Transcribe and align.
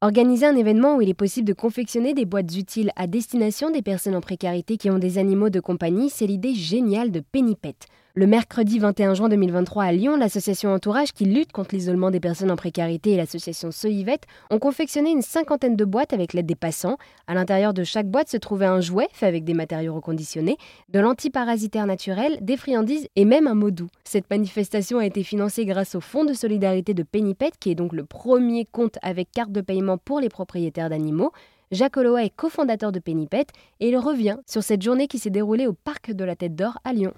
Organiser 0.00 0.46
un 0.46 0.54
événement 0.54 0.94
où 0.94 1.02
il 1.02 1.08
est 1.08 1.14
possible 1.14 1.48
de 1.48 1.52
confectionner 1.52 2.14
des 2.14 2.24
boîtes 2.24 2.54
utiles 2.56 2.92
à 2.94 3.08
destination 3.08 3.72
des 3.72 3.82
personnes 3.82 4.14
en 4.14 4.20
précarité 4.20 4.76
qui 4.76 4.90
ont 4.90 4.98
des 5.00 5.18
animaux 5.18 5.50
de 5.50 5.58
compagnie, 5.58 6.08
c'est 6.08 6.28
l'idée 6.28 6.54
géniale 6.54 7.10
de 7.10 7.18
Pennipet. 7.18 7.74
Le 8.18 8.26
mercredi 8.26 8.80
21 8.80 9.14
juin 9.14 9.28
2023 9.28 9.84
à 9.84 9.92
Lyon, 9.92 10.16
l'association 10.16 10.72
Entourage 10.72 11.12
qui 11.12 11.24
lutte 11.24 11.52
contre 11.52 11.76
l'isolement 11.76 12.10
des 12.10 12.18
personnes 12.18 12.50
en 12.50 12.56
précarité 12.56 13.12
et 13.12 13.16
l'association 13.16 13.70
Soivet 13.70 14.18
ont 14.50 14.58
confectionné 14.58 15.12
une 15.12 15.22
cinquantaine 15.22 15.76
de 15.76 15.84
boîtes 15.84 16.12
avec 16.12 16.32
l'aide 16.32 16.46
des 16.46 16.56
passants. 16.56 16.96
À 17.28 17.34
l'intérieur 17.34 17.74
de 17.74 17.84
chaque 17.84 18.08
boîte 18.08 18.28
se 18.28 18.36
trouvait 18.36 18.66
un 18.66 18.80
jouet 18.80 19.06
fait 19.12 19.26
avec 19.26 19.44
des 19.44 19.54
matériaux 19.54 19.94
reconditionnés, 19.94 20.56
de 20.88 20.98
l'antiparasitaire 20.98 21.86
naturel, 21.86 22.38
des 22.40 22.56
friandises 22.56 23.06
et 23.14 23.24
même 23.24 23.46
un 23.46 23.54
mot 23.54 23.70
doux. 23.70 23.86
Cette 24.02 24.28
manifestation 24.30 24.98
a 24.98 25.06
été 25.06 25.22
financée 25.22 25.64
grâce 25.64 25.94
au 25.94 26.00
Fonds 26.00 26.24
de 26.24 26.34
solidarité 26.34 26.94
de 26.94 27.04
Pennipet, 27.04 27.52
qui 27.60 27.70
est 27.70 27.76
donc 27.76 27.92
le 27.92 28.04
premier 28.04 28.64
compte 28.64 28.98
avec 29.00 29.30
carte 29.30 29.52
de 29.52 29.60
paiement 29.60 29.96
pour 29.96 30.18
les 30.18 30.28
propriétaires 30.28 30.90
d'animaux. 30.90 31.30
Jacques 31.70 31.96
Oloa 31.96 32.24
est 32.24 32.34
cofondateur 32.34 32.90
de 32.90 32.98
Pennipet 32.98 33.46
et 33.78 33.90
il 33.90 33.96
revient 33.96 34.38
sur 34.44 34.64
cette 34.64 34.82
journée 34.82 35.06
qui 35.06 35.20
s'est 35.20 35.30
déroulée 35.30 35.68
au 35.68 35.72
parc 35.72 36.10
de 36.10 36.24
la 36.24 36.34
Tête 36.34 36.56
d'Or 36.56 36.80
à 36.82 36.92
Lyon. 36.92 37.14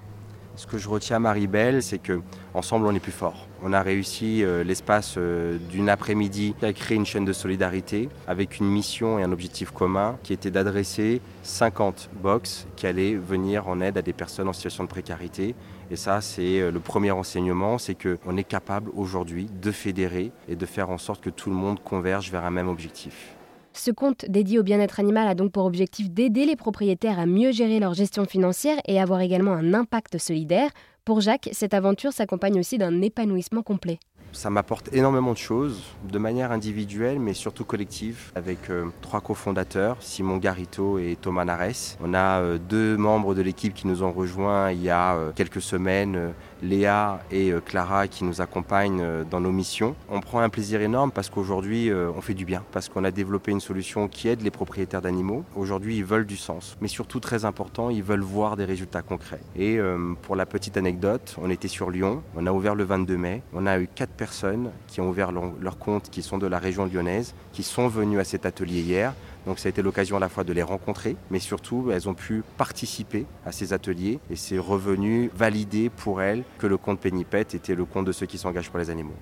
Ce 0.57 0.67
que 0.67 0.79
je 0.79 0.89
retiens, 0.89 1.19
Marie-Belle, 1.19 1.83
c'est 1.83 1.99
que 1.99 2.21
ensemble 2.55 2.87
on 2.87 2.95
est 2.95 3.01
plus 3.01 3.13
fort. 3.13 3.47
On 3.63 3.73
a 3.73 3.83
réussi 3.83 4.43
euh, 4.43 4.65
l'espace 4.65 5.15
euh, 5.17 5.59
d'une 5.71 5.89
après-midi 5.89 6.55
à 6.63 6.73
créer 6.73 6.97
une 6.97 7.07
chaîne 7.07 7.25
de 7.25 7.33
solidarité 7.33 8.09
avec 8.27 8.59
une 8.59 8.67
mission 8.67 9.19
et 9.19 9.23
un 9.23 9.33
objectif 9.33 9.71
commun 9.71 10.19
qui 10.23 10.33
était 10.33 10.51
d'adresser 10.51 11.21
50 11.43 12.11
box 12.23 12.67
qui 12.77 12.87
allaient 12.87 13.15
venir 13.15 13.69
en 13.69 13.81
aide 13.81 13.97
à 13.99 14.03
des 14.03 14.13
personnes 14.13 14.49
en 14.49 14.53
situation 14.53 14.85
de 14.85 14.89
précarité. 14.89 15.55
Et 15.91 15.97
ça, 15.97 16.21
c'est 16.21 16.61
euh, 16.61 16.71
le 16.71 16.81
premier 16.81 17.11
enseignement, 17.11 17.79
c'est 17.79 17.97
qu'on 17.97 18.37
est 18.37 18.45
capable 18.45 18.91
aujourd'hui 18.97 19.47
de 19.63 19.71
fédérer 19.71 20.33
et 20.49 20.57
de 20.57 20.67
faire 20.67 20.91
en 20.91 20.99
sorte 20.99 21.23
que 21.23 21.31
tout 21.31 21.51
le 21.51 21.57
monde 21.57 21.81
converge 21.83 22.31
vers 22.31 22.45
un 22.45 22.51
même 22.51 22.69
objectif. 22.69 23.37
Ce 23.73 23.91
compte 23.91 24.25
dédié 24.29 24.59
au 24.59 24.63
bien-être 24.63 25.01
animal 25.01 25.29
a 25.29 25.35
donc 25.35 25.53
pour 25.53 25.65
objectif 25.65 26.11
d'aider 26.11 26.45
les 26.45 26.57
propriétaires 26.57 27.19
à 27.19 27.27
mieux 27.27 27.53
gérer 27.53 27.79
leur 27.79 27.95
gestion 27.95 28.25
financière 28.25 28.79
et 28.87 29.01
avoir 29.01 29.21
également 29.21 29.53
un 29.53 29.75
impact 29.75 30.19
solidaire. 30.19 30.71
Pour 31.05 31.21
Jacques, 31.21 31.49
cette 31.53 31.75
aventure 31.75 32.13
s'accompagne 32.13 32.59
aussi 32.59 32.79
d'un 32.79 33.01
épanouissement 33.01 33.63
complet 33.63 33.99
ça 34.33 34.51
m'apporte 34.51 34.93
énormément 34.93 35.33
de 35.33 35.39
choses, 35.39 35.83
de 36.11 36.19
manière 36.19 36.53
individuelle, 36.53 37.19
mais 37.19 37.35
surtout 37.35 37.65
collective, 37.65 38.33
avec 38.35 38.71
euh, 38.71 38.87
trois 39.03 39.21
cofondateurs, 39.21 39.97
Simon 40.01 40.37
Garito 40.37 40.99
et 40.99 41.17
Thomas 41.21 41.45
Nares. 41.45 41.97
On 42.01 42.15
a 42.15 42.41
euh, 42.41 42.59
deux 42.59 42.97
membres 42.97 43.35
de 43.35 43.43
l'équipe 43.43 43.75
qui 43.75 43.87
nous 43.87 44.03
ont 44.03 44.13
rejoints 44.13 44.71
il 44.73 44.83
y 44.83 44.91
a 44.91 45.15
euh, 45.15 45.33
quelques 45.35 45.63
semaines, 45.63 46.33
Léa 46.63 47.21
et 47.31 47.53
euh, 47.53 47.61
Clara 47.61 48.09
qui 48.09 48.25
nous 48.25 48.41
accompagnent 48.41 49.01
euh, 49.01 49.25
dans 49.25 49.41
nos 49.41 49.53
missions. 49.53 49.95
On 50.09 50.21
prend 50.21 50.41
un 50.41 50.49
plaisir 50.49 50.81
énorme 50.81 51.11
parce 51.11 51.31
qu'aujourd'hui 51.31 51.91
euh, 51.91 52.11
on 52.17 52.21
fait 52.21 52.35
du 52.35 52.45
bien, 52.45 52.65
parce 52.73 52.89
qu'on 52.89 53.05
a 53.05 53.11
développé 53.11 53.51
une 53.51 53.61
solution 53.61 54.09
qui 54.09 54.29
aide 54.29 54.43
les 54.43 54.51
propriétaires 54.51 55.03
d'animaux. 55.03 55.45
Aujourd'hui 55.57 55.97
ils 55.97 56.05
veulent 56.05 56.27
du 56.27 56.37
sens, 56.37 56.77
mais 56.81 56.89
surtout 56.89 57.21
très 57.21 57.45
important, 57.45 57.91
ils 57.91 58.03
veulent 58.03 58.21
voir 58.21 58.57
des 58.57 58.65
résultats 58.65 59.03
concrets. 59.03 59.41
Et 59.57 59.79
pour 60.23 60.37
la 60.37 60.47
petite 60.47 60.77
anecdote, 60.77 61.37
on 61.41 61.51
était 61.51 61.69
sur 61.69 61.91
Lyon, 61.91 62.23
on 62.37 62.47
a 62.47 62.53
ouvert 62.53 62.75
le 62.75 62.85
22 62.85 63.17
mai, 63.17 63.43
on 63.53 63.67
a 63.67 63.79
eu 63.79 63.89
quatre 63.93 64.13
personnes 64.13 64.71
qui 64.87 65.01
ont 65.01 65.09
ouvert 65.09 65.33
leur 65.33 65.79
compte, 65.79 66.11
qui 66.11 66.23
sont 66.23 66.39
de 66.39 66.47
la 66.47 66.59
région 66.59 66.87
lyonnaise, 66.87 67.35
qui 67.53 67.63
sont 67.63 67.89
venues 67.89 68.21
à 68.21 68.25
cet 68.25 68.47
atelier 68.47 68.81
hier. 68.81 69.15
Donc 69.47 69.59
ça 69.59 69.69
a 69.69 69.71
été 69.71 69.83
l'occasion 69.83 70.17
à 70.17 70.21
la 70.21 70.29
fois 70.29 70.45
de 70.45 70.53
les 70.53 70.63
rencontrer, 70.63 71.17
mais 71.31 71.39
surtout 71.39 71.91
elles 71.93 72.09
ont 72.09 72.15
pu 72.15 72.43
participer 72.57 73.27
à 73.45 73.53
ces 73.53 73.73
ateliers 73.73 74.19
et 74.31 74.37
c'est 74.37 74.59
revenu 74.59 75.31
valider 75.35 75.91
pour 75.91 76.23
elles 76.23 76.45
que 76.59 76.67
le 76.67 76.77
compte 76.77 77.01
Pennipet 77.01 77.43
était 77.43 77.75
le 77.75 77.85
compte 77.85 78.07
de 78.07 78.13
ceux 78.13 78.27
qui 78.27 78.39
s'engagent 78.39 78.71
pour 78.71 78.79
les 78.79 78.91
animaux. 78.91 79.17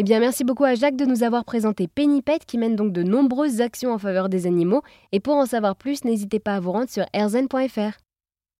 Eh 0.00 0.04
bien, 0.04 0.20
merci 0.20 0.44
beaucoup 0.44 0.62
à 0.62 0.76
Jacques 0.76 0.96
de 0.96 1.04
nous 1.04 1.24
avoir 1.24 1.44
présenté 1.44 1.88
Pennipet 1.88 2.38
qui 2.46 2.56
mène 2.56 2.76
donc 2.76 2.92
de 2.92 3.02
nombreuses 3.02 3.60
actions 3.60 3.92
en 3.92 3.98
faveur 3.98 4.28
des 4.28 4.46
animaux. 4.46 4.82
Et 5.10 5.18
pour 5.18 5.34
en 5.34 5.44
savoir 5.44 5.74
plus, 5.74 6.04
n'hésitez 6.04 6.38
pas 6.38 6.54
à 6.54 6.60
vous 6.60 6.70
rendre 6.70 6.88
sur 6.88 7.04
erzen.fr. 7.12 7.98